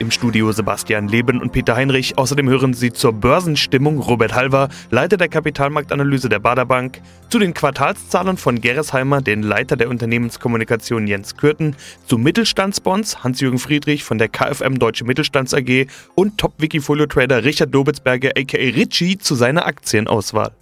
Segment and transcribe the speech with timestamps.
[0.00, 2.16] Im Studio Sebastian Leben und Peter Heinrich.
[2.16, 8.38] Außerdem hören Sie zur Börsenstimmung Robert Halver, Leiter der Kapitalmarktanalyse der Baderbank, zu den Quartalszahlen
[8.38, 11.76] von Gerresheimer, den Leiter der Unternehmenskommunikation Jens Kürten,
[12.06, 18.56] zu Mittelstandsbonds Hans-Jürgen Friedrich von der KfM Deutsche Mittelstands AG und Top-Wikifolio-Trader Richard Dobitzberger aka
[18.56, 20.52] Richie zu seiner Aktienauswahl.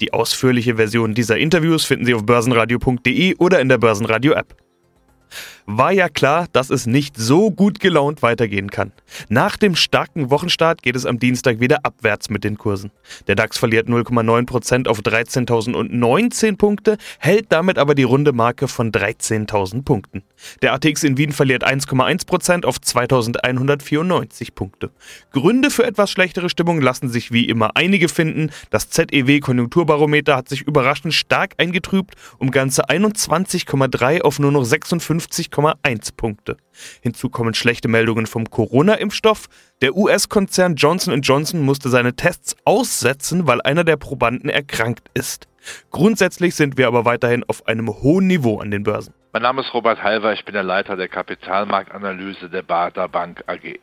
[0.00, 4.54] Die ausführliche Version dieser Interviews finden Sie auf börsenradio.de oder in der Börsenradio-App.
[5.68, 8.92] War ja klar, dass es nicht so gut gelaunt weitergehen kann.
[9.28, 12.92] Nach dem starken Wochenstart geht es am Dienstag wieder abwärts mit den Kursen.
[13.26, 19.82] Der DAX verliert 0,9% auf 13.019 Punkte, hält damit aber die runde Marke von 13.000
[19.82, 20.22] Punkten.
[20.62, 24.90] Der ATX in Wien verliert 1,1% auf 2.194 Punkte.
[25.32, 28.50] Gründe für etwas schlechtere Stimmung lassen sich wie immer einige finden.
[28.70, 35.50] Das ZEW Konjunkturbarometer hat sich überraschend stark eingetrübt, um ganze 21,3 auf nur noch 56
[35.56, 36.56] 5,1 Punkte.
[37.00, 39.46] Hinzu kommen schlechte Meldungen vom Corona-Impfstoff.
[39.80, 45.48] Der US-Konzern Johnson Johnson musste seine Tests aussetzen, weil einer der Probanden erkrankt ist.
[45.90, 49.14] Grundsätzlich sind wir aber weiterhin auf einem hohen Niveau an den Börsen.
[49.32, 53.78] Mein Name ist Robert Halver, ich bin der Leiter der Kapitalmarktanalyse der Bader Bank AG.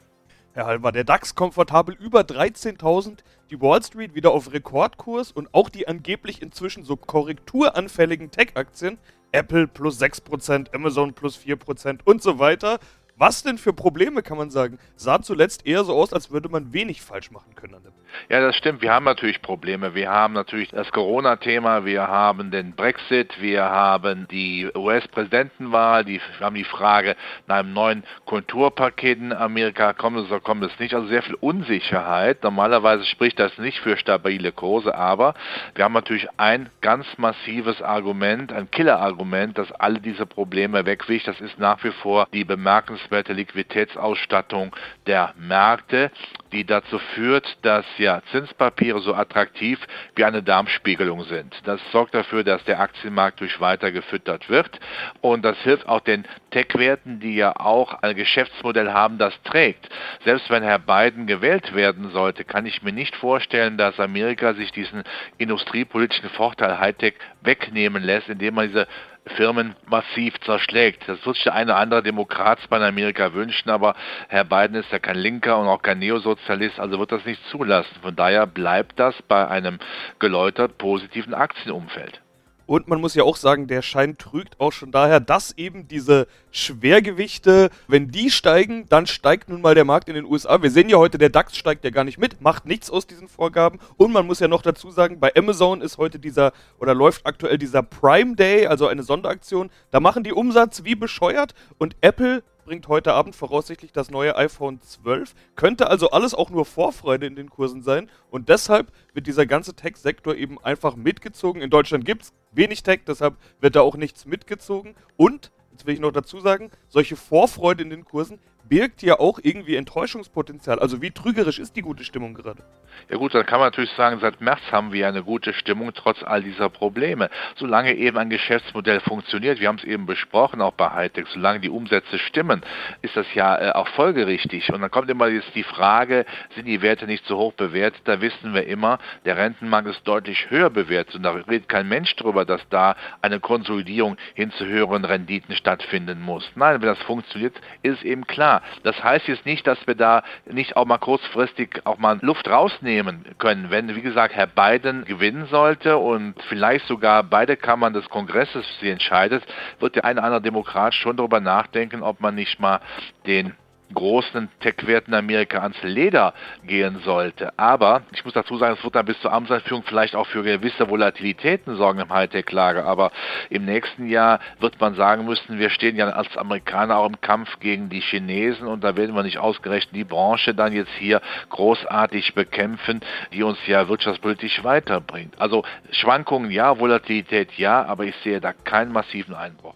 [0.53, 5.69] Herr Halver, der DAX komfortabel über 13.000, die Wall Street wieder auf Rekordkurs und auch
[5.69, 8.99] die angeblich inzwischen so korrekturanfälligen Tech-Aktien
[9.33, 12.79] Apple plus 6%, Amazon plus 4% und so weiter.
[13.15, 14.79] Was denn für Probleme kann man sagen?
[14.95, 17.91] Sah zuletzt eher so aus, als würde man wenig falsch machen können an der
[18.29, 18.81] ja, das stimmt.
[18.81, 19.95] Wir haben natürlich Probleme.
[19.95, 26.55] Wir haben natürlich das Corona-Thema, wir haben den Brexit, wir haben die US-Präsidentenwahl, wir haben
[26.55, 27.15] die Frage
[27.47, 30.93] nach einem neuen Konturpaket in Amerika, kommt es oder kommt es nicht.
[30.93, 32.43] Also sehr viel Unsicherheit.
[32.43, 35.33] Normalerweise spricht das nicht für stabile Kurse, aber
[35.75, 41.27] wir haben natürlich ein ganz massives Argument, ein Killer-Argument, das alle diese Probleme wegwicht.
[41.27, 44.75] Das ist nach wie vor die bemerkenswerte Liquiditätsausstattung
[45.07, 46.11] der Märkte,
[46.51, 49.79] die dazu führt, dass ja Zinspapiere so attraktiv
[50.15, 51.55] wie eine Darmspiegelung sind.
[51.65, 54.79] Das sorgt dafür, dass der Aktienmarkt durch weiter gefüttert wird
[55.21, 59.89] und das hilft auch den Tech-Werten, die ja auch ein Geschäftsmodell haben, das trägt.
[60.23, 64.71] Selbst wenn Herr Biden gewählt werden sollte, kann ich mir nicht vorstellen, dass Amerika sich
[64.71, 65.03] diesen
[65.37, 68.87] industriepolitischen Vorteil Hightech wegnehmen lässt, indem man diese
[69.25, 71.07] Firmen massiv zerschlägt.
[71.07, 73.95] Das wird sich der eine oder andere Demokrat bei Amerika wünschen, aber
[74.27, 77.95] Herr Biden ist ja kein Linker und auch kein Neosozialist, also wird das nicht zulassen.
[78.01, 79.79] Von daher bleibt das bei einem
[80.19, 82.22] geläutert positiven Aktienumfeld.
[82.65, 86.27] Und man muss ja auch sagen, der Schein trügt auch schon daher, dass eben diese
[86.51, 90.61] Schwergewichte, wenn die steigen, dann steigt nun mal der Markt in den USA.
[90.61, 93.27] Wir sehen ja heute, der DAX steigt ja gar nicht mit, macht nichts aus diesen
[93.27, 93.79] Vorgaben.
[93.97, 97.57] Und man muss ja noch dazu sagen, bei Amazon ist heute dieser oder läuft aktuell
[97.57, 99.69] dieser Prime Day, also eine Sonderaktion.
[99.91, 104.81] Da machen die Umsatz wie bescheuert und Apple bringt heute Abend voraussichtlich das neue iPhone
[104.81, 105.33] 12.
[105.55, 108.09] Könnte also alles auch nur Vorfreude in den Kursen sein.
[108.29, 111.61] Und deshalb wird dieser ganze Tech-Sektor eben einfach mitgezogen.
[111.61, 114.95] In Deutschland gibt es wenig Tech, deshalb wird da auch nichts mitgezogen.
[115.17, 118.39] Und, jetzt will ich noch dazu sagen, solche Vorfreude in den Kursen
[118.73, 120.79] birgt ja auch irgendwie Enttäuschungspotenzial.
[120.79, 122.63] Also wie trügerisch ist die gute Stimmung gerade?
[123.07, 126.23] Ja gut, dann kann man natürlich sagen, seit März haben wir eine gute Stimmung trotz
[126.23, 127.29] all dieser Probleme.
[127.55, 131.69] Solange eben ein Geschäftsmodell funktioniert, wir haben es eben besprochen, auch bei Hightech, solange die
[131.69, 132.63] Umsätze stimmen,
[133.03, 134.73] ist das ja äh, auch folgerichtig.
[134.73, 138.01] Und dann kommt immer jetzt die Frage, sind die Werte nicht so hoch bewertet?
[138.05, 142.15] Da wissen wir immer, der Rentenmarkt ist deutlich höher bewertet und da redet kein Mensch
[142.15, 146.49] darüber, dass da eine Konsolidierung hin zu höheren Renditen stattfinden muss.
[146.55, 148.62] Nein, wenn das funktioniert, ist es eben klar.
[148.83, 153.25] Das heißt jetzt nicht, dass wir da nicht auch mal kurzfristig auch mal Luft rausnehmen
[153.37, 153.69] können.
[153.69, 158.89] Wenn, wie gesagt, Herr Biden gewinnen sollte und vielleicht sogar beide Kammern des Kongresses sie
[158.89, 159.43] entscheidet,
[159.79, 162.79] wird der eine oder andere Demokrat schon darüber nachdenken, ob man nicht mal
[163.25, 163.53] den
[163.93, 166.33] großen Tech-Werten Amerika ans Leder
[166.65, 167.57] gehen sollte.
[167.57, 170.89] Aber ich muss dazu sagen, es wird dann bis zur Amtseinführung vielleicht auch für gewisse
[170.89, 172.85] Volatilitäten sorgen im Hightech-Lager.
[172.85, 173.11] Aber
[173.49, 177.59] im nächsten Jahr wird man sagen müssen, wir stehen ja als Amerikaner auch im Kampf
[177.59, 182.33] gegen die Chinesen und da werden wir nicht ausgerechnet die Branche dann jetzt hier großartig
[182.33, 183.01] bekämpfen,
[183.31, 185.39] die uns ja wirtschaftspolitisch weiterbringt.
[185.39, 189.75] Also Schwankungen ja, Volatilität ja, aber ich sehe da keinen massiven Einbruch.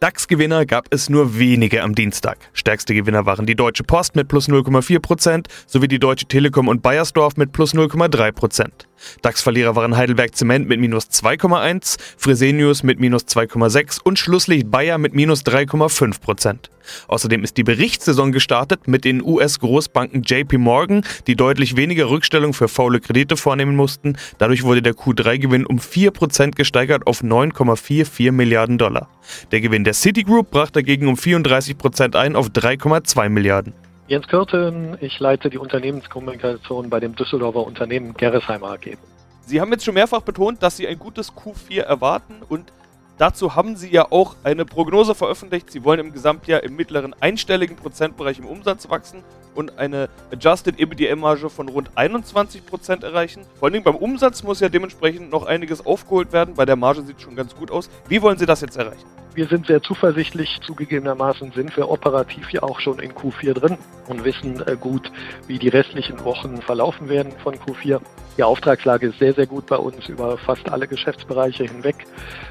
[0.00, 2.38] DAX-Gewinner gab es nur wenige am Dienstag.
[2.52, 7.36] Stärkste Gewinner waren die Deutsche Post mit plus 0,4% sowie die Deutsche Telekom und Bayersdorf
[7.36, 8.87] mit plus 0,3%.
[9.22, 15.14] DAX-Verlierer waren Heidelberg Zement mit minus 2,1, Fresenius mit minus 2,6 und Schlusslicht Bayer mit
[15.14, 16.70] minus 3,5 Prozent.
[17.06, 22.68] Außerdem ist die Berichtssaison gestartet mit den US-Großbanken JP Morgan, die deutlich weniger Rückstellung für
[22.68, 24.16] faule Kredite vornehmen mussten.
[24.38, 29.08] Dadurch wurde der Q3-Gewinn um 4% gesteigert auf 9,44 Milliarden Dollar.
[29.52, 33.74] Der Gewinn der Citigroup brach dagegen um 34% ein auf 3,2 Milliarden.
[34.08, 38.96] Jens Kürten, ich leite die Unternehmenskommunikation bei dem Düsseldorfer Unternehmen Gerresheimer AG.
[39.44, 42.72] Sie haben jetzt schon mehrfach betont, dass Sie ein gutes Q4 erwarten und
[43.18, 45.70] dazu haben Sie ja auch eine Prognose veröffentlicht.
[45.70, 49.22] Sie wollen im Gesamtjahr im mittleren einstelligen Prozentbereich im Umsatz wachsen
[49.54, 53.42] und eine Adjusted EBITDA-Marge von rund 21% erreichen.
[53.56, 56.54] Vor allem beim Umsatz muss ja dementsprechend noch einiges aufgeholt werden.
[56.54, 57.90] Bei der Marge sieht es schon ganz gut aus.
[58.08, 59.04] Wie wollen Sie das jetzt erreichen?
[59.38, 60.58] Wir sind sehr zuversichtlich.
[60.66, 65.12] Zugegebenermaßen sind wir operativ ja auch schon in Q4 drin und wissen äh, gut,
[65.46, 68.00] wie die restlichen Wochen verlaufen werden von Q4.
[68.36, 72.04] Die Auftragslage ist sehr, sehr gut bei uns über fast alle Geschäftsbereiche hinweg.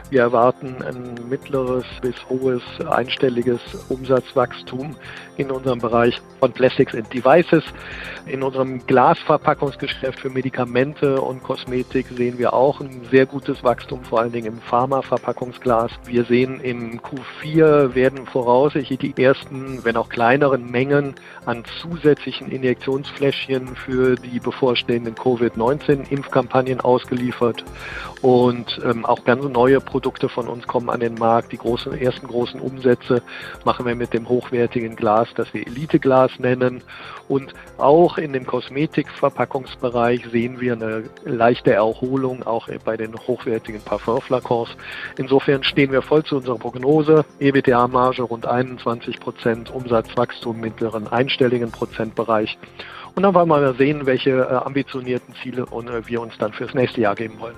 [0.10, 3.60] Wir erwarten ein mittleres bis hohes einstelliges
[3.90, 4.96] Umsatzwachstum
[5.36, 7.64] in unserem Bereich von Plastics and Devices.
[8.26, 14.22] In unserem Glasverpackungsgeschäft für Medikamente und Kosmetik sehen wir auch ein sehr gutes Wachstum, vor
[14.22, 15.92] allen Dingen im Pharmaverpackungsglas.
[16.06, 21.16] Wir sehen im Q4 werden voraussichtlich die ersten, wenn auch kleineren Mengen
[21.46, 27.66] an zusätzlichen Injektionsfläschchen für die bevorstehenden Covid-19-Impfkampagnen ausgeliefert.
[28.22, 29.97] Und ähm, auch ganz neue Produkte
[30.30, 31.52] von uns kommen an den Markt.
[31.52, 33.22] Die großen, ersten großen Umsätze
[33.64, 36.84] machen wir mit dem hochwertigen Glas, das wir Elite-Glas nennen.
[37.28, 44.70] Und auch in dem Kosmetikverpackungsbereich sehen wir eine leichte Erholung, auch bei den hochwertigen Parfumflakons.
[45.18, 47.26] Insofern stehen wir voll zu unserer Prognose.
[47.40, 52.58] EBITDA-Marge rund 21 Prozent, Umsatzwachstum im mittleren einstelligen Prozentbereich.
[53.16, 56.74] Und dann wollen wir mal sehen, welche äh, ambitionierten Ziele äh, wir uns dann fürs
[56.74, 57.56] nächste Jahr geben wollen.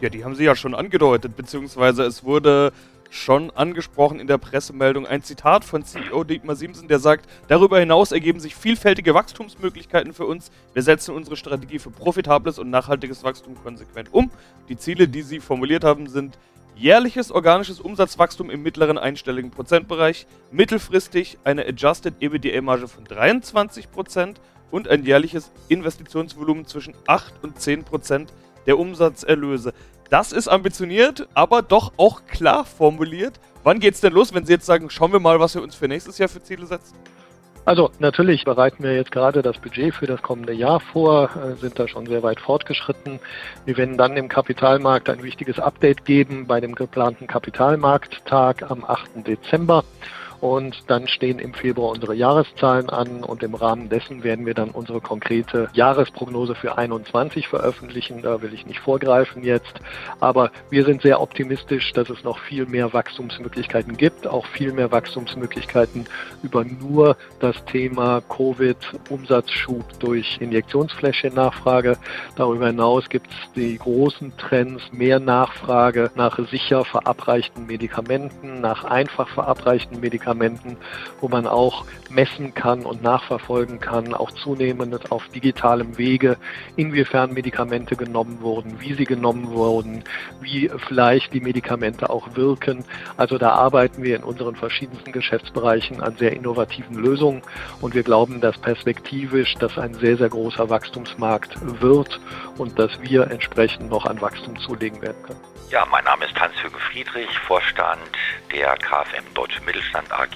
[0.00, 2.72] Ja, die haben Sie ja schon angedeutet, beziehungsweise es wurde
[3.08, 8.12] schon angesprochen in der Pressemeldung ein Zitat von CEO Dietmar Siemsen, der sagt, darüber hinaus
[8.12, 10.50] ergeben sich vielfältige Wachstumsmöglichkeiten für uns.
[10.74, 14.30] Wir setzen unsere Strategie für profitables und nachhaltiges Wachstum konsequent um.
[14.68, 16.36] Die Ziele, die Sie formuliert haben, sind
[16.74, 24.34] jährliches organisches Umsatzwachstum im mittleren einstelligen Prozentbereich, mittelfristig eine Adjusted EBITDA-Marge von 23%
[24.70, 28.26] und ein jährliches Investitionsvolumen zwischen 8 und 10%
[28.66, 29.72] der Umsatzerlöse.
[30.10, 33.40] Das ist ambitioniert, aber doch auch klar formuliert.
[33.64, 35.88] Wann geht's denn los, wenn Sie jetzt sagen, schauen wir mal, was wir uns für
[35.88, 36.94] nächstes Jahr für Ziele setzen?
[37.64, 41.76] Also natürlich bereiten wir jetzt gerade das Budget für das kommende Jahr vor, äh, sind
[41.76, 43.18] da schon sehr weit fortgeschritten.
[43.64, 49.26] Wir werden dann im Kapitalmarkt ein wichtiges Update geben bei dem geplanten Kapitalmarkttag am 8.
[49.26, 49.82] Dezember.
[50.40, 54.70] Und dann stehen im Februar unsere Jahreszahlen an und im Rahmen dessen werden wir dann
[54.70, 58.22] unsere konkrete Jahresprognose für 21 veröffentlichen.
[58.22, 59.80] Da will ich nicht vorgreifen jetzt.
[60.20, 64.90] Aber wir sind sehr optimistisch, dass es noch viel mehr Wachstumsmöglichkeiten gibt, auch viel mehr
[64.90, 66.04] Wachstumsmöglichkeiten
[66.42, 71.96] über nur das Thema Covid-Umsatzschub durch Injektionsfläschchen-Nachfrage.
[72.36, 79.28] Darüber hinaus gibt es die großen Trends, mehr Nachfrage nach sicher verabreichten Medikamenten, nach einfach
[79.28, 80.76] verabreichten Medikamenten Medikamenten,
[81.20, 86.36] wo man auch messen kann und nachverfolgen kann, auch zunehmend auf digitalem Wege,
[86.76, 90.02] inwiefern Medikamente genommen wurden, wie sie genommen wurden,
[90.40, 92.84] wie vielleicht die Medikamente auch wirken.
[93.16, 97.42] Also da arbeiten wir in unseren verschiedensten Geschäftsbereichen an sehr innovativen Lösungen
[97.80, 102.20] und wir glauben, dass perspektivisch das ein sehr, sehr großer Wachstumsmarkt wird
[102.58, 105.55] und dass wir entsprechend noch an Wachstum zulegen werden können.
[105.70, 108.00] Ja, mein Name ist Hans-Jürgen Friedrich, Vorstand
[108.52, 110.28] der KfM Deutsche Mittelstand AG,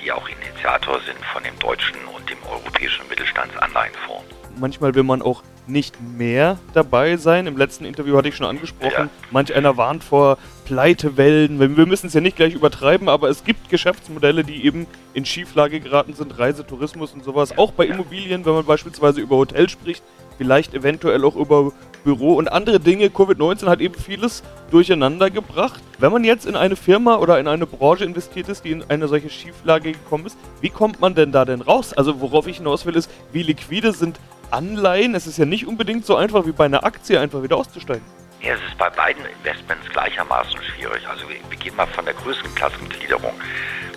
[0.00, 4.24] die auch Initiator sind von dem deutschen und dem europäischen Mittelstandsanleihenfonds.
[4.56, 7.48] Manchmal will man auch nicht mehr dabei sein.
[7.48, 9.08] Im letzten Interview hatte ich schon angesprochen, ja.
[9.32, 11.58] manch einer warnt vor Pleitewellen.
[11.58, 15.80] Wir müssen es ja nicht gleich übertreiben, aber es gibt Geschäftsmodelle, die eben in Schieflage
[15.80, 17.58] geraten sind, Reisetourismus und sowas.
[17.58, 20.04] Auch bei Immobilien, wenn man beispielsweise über Hotels spricht,
[20.38, 21.72] vielleicht eventuell auch über
[22.04, 23.06] Büro und andere Dinge.
[23.06, 25.82] Covid-19 hat eben vieles durcheinander gebracht.
[25.98, 29.08] Wenn man jetzt in eine Firma oder in eine Branche investiert ist, die in eine
[29.08, 31.92] solche Schieflage gekommen ist, wie kommt man denn da denn raus?
[31.92, 34.20] Also worauf ich hinaus will, ist, wie liquide sind
[34.50, 35.14] Anleihen?
[35.14, 38.04] Es ist ja nicht unbedingt so einfach wie bei einer Aktie einfach wieder auszusteigen.
[38.42, 41.08] Ja, es ist bei beiden Investments gleichermaßen schwierig.
[41.08, 43.32] Also wir, gehen mal von der Größenklassengliederung.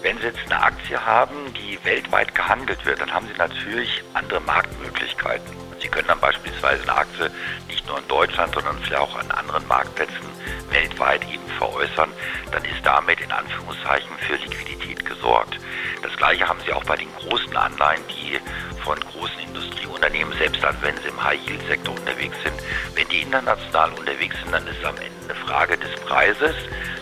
[0.02, 4.40] Wenn Sie jetzt eine Aktie haben, die weltweit gehandelt wird, dann haben Sie natürlich andere
[4.40, 5.67] Marktmöglichkeiten.
[5.98, 7.32] Können dann beispielsweise eine Aktie
[7.68, 10.30] nicht nur in Deutschland, sondern vielleicht auch an anderen Marktplätzen
[10.70, 12.12] weltweit eben veräußern.
[12.52, 15.58] Dann ist damit in Anführungszeichen für Liquidität gesorgt.
[16.04, 18.40] Das gleiche haben Sie auch bei den großen Anleihen, die
[18.84, 22.56] von großen Industrieunternehmen, selbst dann, wenn sie im High-Yield-Sektor unterwegs sind.
[22.94, 26.54] Wenn die international unterwegs sind, dann ist es am Ende eine Frage des Preises,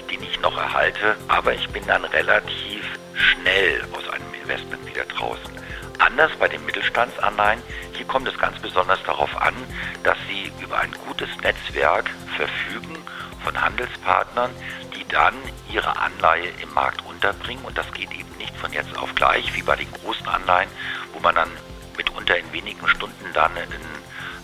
[0.10, 1.18] den ich noch erhalte.
[1.28, 5.52] Aber ich bin dann relativ schnell aus einem Investment wieder draußen.
[5.98, 7.62] Anders bei den Mittelstandsanleihen.
[7.94, 9.56] Hier kommt es ganz besonders darauf an,
[10.04, 12.98] dass sie über ein gutes Netzwerk verfügen
[13.44, 14.52] von Handelspartnern,
[14.96, 15.34] die dann
[15.72, 17.66] ihre Anleihe im Markt unterbringen.
[17.66, 20.70] Und das geht eben nicht von jetzt auf gleich, wie bei den großen Anleihen,
[21.14, 21.50] wo man dann
[21.98, 23.68] mitunter in wenigen Stunden dann ein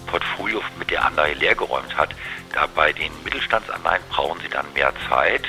[0.08, 2.16] Portfolio mit der Anleihe leergeräumt hat.
[2.54, 5.44] Da bei den Mittelstandsanleihen brauchen sie dann mehr Zeit,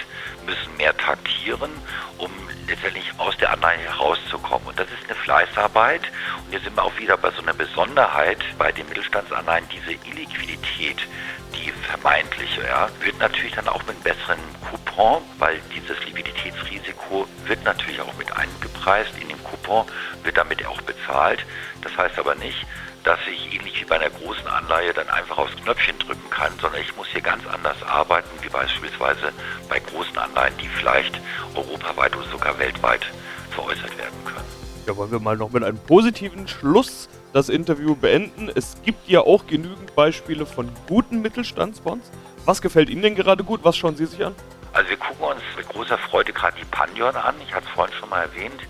[0.47, 1.71] müssen mehr taktieren,
[2.18, 2.30] um
[2.73, 4.69] letztendlich aus der Anleihe herauszukommen.
[4.69, 6.02] Und das ist eine Fleißarbeit.
[6.45, 11.07] Und hier sind wir auch wieder bei so einer Besonderheit bei den Mittelstandsanleihen, diese Illiquidität,
[11.55, 14.38] die vermeintliche, ja, wird natürlich dann auch mit einem besseren
[14.71, 19.87] Coupon, weil dieses Liquiditätsrisiko wird natürlich auch mit eingepreist in den Coupon,
[20.23, 21.45] wird damit auch bezahlt.
[21.83, 22.67] Das heißt aber nicht,
[23.04, 26.80] dass ich ähnlich wie bei einer großen Anleihe dann einfach aufs Knöpfchen drücken kann, sondern
[26.80, 29.32] ich muss hier ganz anders arbeiten, wie beispielsweise
[29.68, 31.21] bei großen Anleihen, die vielleicht
[31.54, 33.06] europaweit oder sogar weltweit
[33.50, 34.47] veräußert werden können.
[34.87, 38.50] Ja, wollen wir mal noch mit einem positiven Schluss das Interview beenden.
[38.54, 42.11] Es gibt ja auch genügend Beispiele von guten Mittelstandsbonds.
[42.44, 43.61] Was gefällt Ihnen denn gerade gut?
[43.62, 44.35] Was schauen Sie sich an?
[44.73, 47.35] Also wir gucken uns mit großer Freude gerade die Pandion an.
[47.47, 48.61] Ich hatte es vorhin schon mal erwähnt.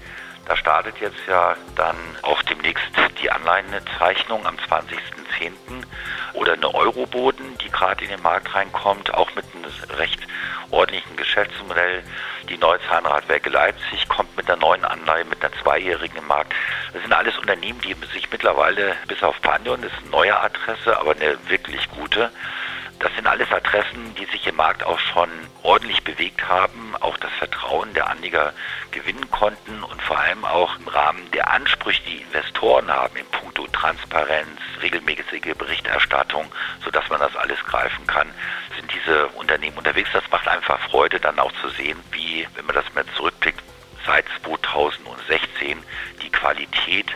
[0.46, 2.82] Da startet jetzt ja dann auch demnächst
[3.22, 5.52] die Anleihenzeichnung am 20.10.
[6.34, 9.64] oder eine Euroboden, die gerade in den Markt reinkommt, auch mit einem
[9.98, 10.20] recht
[10.70, 12.02] ordentlichen Geschäftsmodell.
[12.48, 16.52] Die neue Zahnradwerke Leipzig kommt mit einer neuen Anleihe, mit einer zweijährigen im Markt.
[16.92, 20.98] Das sind alles Unternehmen, die sich mittlerweile, bis auf Pandion, das ist eine neue Adresse,
[20.98, 22.30] aber eine wirklich gute,
[23.02, 25.28] das sind alles Adressen, die sich im Markt auch schon
[25.64, 28.52] ordentlich bewegt haben, auch das Vertrauen der Anleger
[28.92, 33.66] gewinnen konnten und vor allem auch im Rahmen der Ansprüche, die Investoren haben in puncto
[33.72, 36.46] Transparenz, regelmäßige Berichterstattung,
[36.84, 38.28] sodass man das alles greifen kann,
[38.76, 40.10] sind diese Unternehmen unterwegs.
[40.12, 43.60] Das macht einfach Freude, dann auch zu sehen, wie, wenn man das mal zurückblickt,
[44.06, 45.82] seit 2016
[46.22, 47.06] die Qualität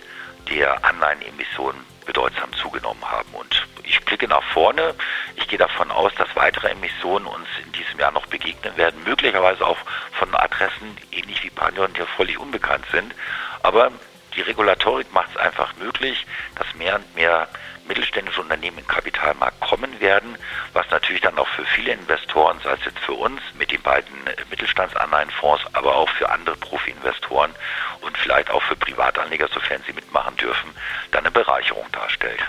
[0.49, 3.29] der Anleihenemissionen bedeutsam zugenommen haben.
[3.35, 4.95] Und ich blicke nach vorne.
[5.35, 9.67] Ich gehe davon aus, dass weitere Emissionen uns in diesem Jahr noch begegnen werden, möglicherweise
[9.67, 9.79] auch
[10.13, 13.15] von Adressen, ähnlich wie Panion, die völlig unbekannt sind.
[13.63, 13.91] Aber
[14.35, 17.49] die Regulatorik macht es einfach möglich, dass mehr und mehr
[17.89, 20.37] mittelständische Unternehmen den Kapitalmarkt kommen werden,
[20.73, 24.13] was natürlich dann auch für viele Investoren, sei es jetzt für uns mit den beiden
[24.51, 27.55] Mittelstandsanleihenfonds, aber auch für andere Profi-Investoren
[28.03, 30.71] und vielleicht auch für Privatanleger, sofern sie mitmachen dürfen,
[31.13, 32.41] dann eine Bereicherung darstellt.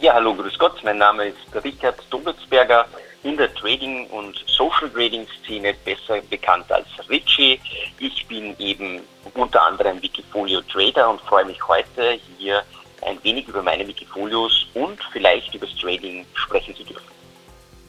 [0.00, 0.82] Ja, hallo, grüß Gott.
[0.82, 2.86] Mein Name ist Richard Dummelsberger,
[3.22, 7.60] in der Trading- und Social Trading-Szene besser bekannt als Richie.
[7.98, 9.00] Ich bin eben
[9.34, 12.62] unter anderem Wikifolio Trader und freue mich heute hier
[13.06, 17.06] ein wenig über meine Wikifolios und vielleicht über das Trading sprechen zu dürfen.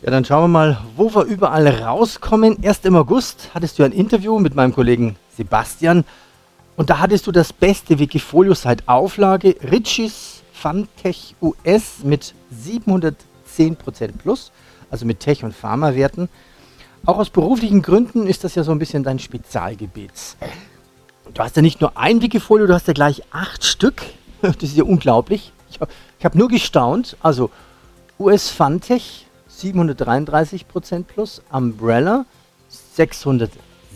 [0.03, 2.61] Ja, dann schauen wir mal, wo wir überall rauskommen.
[2.61, 6.03] Erst im August hattest du ein Interview mit meinem Kollegen Sebastian
[6.75, 13.15] und da hattest du das beste Wikifolio seit Auflage, Richies Fantech US mit 710%
[14.17, 14.51] plus,
[14.89, 16.29] also mit Tech- und Pharma-Werten.
[17.05, 20.11] Auch aus beruflichen Gründen ist das ja so ein bisschen dein Spezialgebiet.
[21.33, 24.03] Du hast ja nicht nur ein Wikifolio, du hast ja gleich acht Stück.
[24.41, 25.53] Das ist ja unglaublich.
[25.71, 25.89] Ich habe
[26.21, 27.15] hab nur gestaunt.
[27.21, 27.49] Also
[28.19, 32.25] US Fantech 733% plus, Umbrella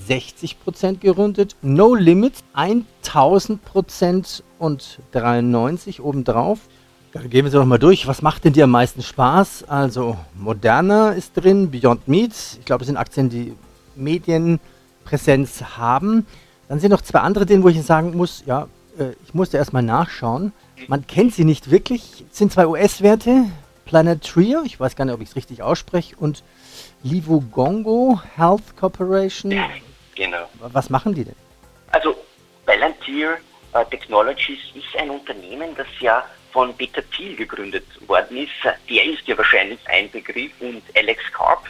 [0.08, 6.60] 660% gerundet, No Limit 1000% und 93 obendrauf.
[7.14, 8.08] Ja, gehen wir sie nochmal durch.
[8.08, 9.66] Was macht denn dir am meisten Spaß?
[9.68, 12.32] Also Moderna ist drin, Beyond Meat.
[12.60, 13.54] Ich glaube, es sind Aktien, die
[13.96, 16.26] Medienpräsenz haben.
[16.68, 18.68] Dann sind noch zwei andere drin, wo ich sagen muss, ja,
[19.00, 20.52] äh, ich musste erstmal nachschauen.
[20.88, 22.26] Man kennt sie nicht wirklich.
[22.32, 23.46] Es sind zwei US-Werte.
[23.86, 26.44] Planet Trio, ich weiß gar nicht, ob ich es richtig ausspreche, und
[27.04, 29.52] Livugongo Health Corporation.
[29.52, 29.70] Ja,
[30.18, 30.50] genau.
[30.60, 31.36] Was machen die denn?
[31.92, 32.16] Also
[32.66, 33.38] Palantir
[33.74, 38.52] uh, Technologies ist ein Unternehmen, das ja von Peter Thiel gegründet worden ist.
[38.90, 41.64] Der ist ja wahrscheinlich ein Begriff und Alex Karp,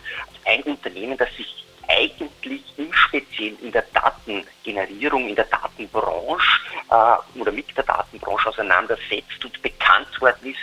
[0.46, 7.52] ein Unternehmen, das sich eigentlich im Speziellen in der Datengenerierung, in der Datenbranche äh, oder
[7.52, 10.60] mit der Datenbranche auseinandersetzt und bekannt worden ist,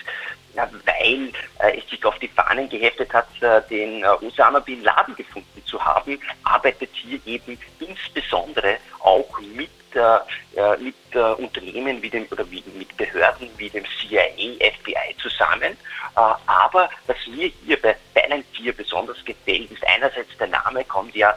[0.55, 4.83] ja, weil äh, es sich auf die Fahnen geheftet hat, äh, den äh, Osama Bin
[4.83, 10.19] Laden gefunden zu haben, arbeitet hier eben insbesondere auch mit äh,
[10.57, 14.25] äh, mit äh, Unternehmen wie dem, oder wie, mit Behörden wie dem CIA,
[14.59, 15.77] FBI zusammen.
[16.15, 21.37] Aber was mir hier bei Palantir besonders gefällt, ist einerseits der Name kommt ja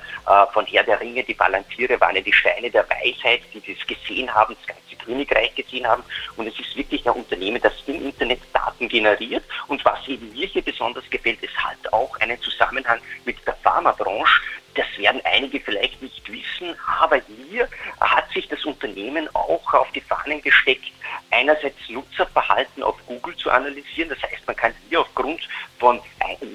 [0.54, 4.32] von Herr der Ringe, die Palantiere waren ja die Steine der Weisheit, die das gesehen
[4.32, 6.04] haben, das ganze Königreich gesehen haben.
[6.36, 9.44] Und es ist wirklich ein Unternehmen, das im Internet Daten generiert.
[9.68, 14.42] Und was eben mir hier besonders gefällt, es hat auch einen Zusammenhang mit der Pharmabranche.
[14.76, 17.68] Das werden einige vielleicht nicht wissen, aber hier
[18.00, 20.92] hat sich das Unternehmen auch auf die Fahnen gesteckt,
[21.32, 24.10] einerseits Nutzerverhalten auf Google zu analysieren.
[24.10, 25.42] Das heißt, man kann hier aufgrund
[25.80, 26.00] von,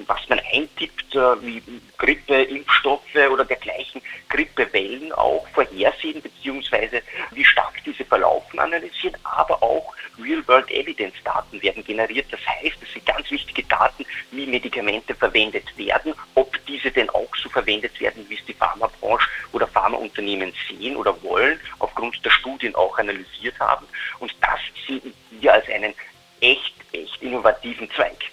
[0.07, 1.61] was man eintippt, äh, wie
[1.97, 7.01] Grippe, Impfstoffe oder dergleichen, Grippewellen auch vorhersehen, beziehungsweise
[7.31, 12.27] wie stark diese verlaufen, analysieren, aber auch Real-World Evidence-Daten werden generiert.
[12.31, 17.29] Das heißt, es sind ganz wichtige Daten, wie Medikamente verwendet werden, ob diese denn auch
[17.41, 22.75] so verwendet werden, wie es die Pharmabranche oder Pharmaunternehmen sehen oder wollen, aufgrund der Studien
[22.75, 23.85] auch analysiert haben.
[24.19, 25.93] Und das sehen wir als einen
[26.41, 28.32] echt, echt innovativen Zweig.